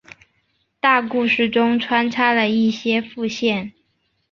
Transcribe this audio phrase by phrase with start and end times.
[0.79, 3.71] 大故事中穿插了一些副线。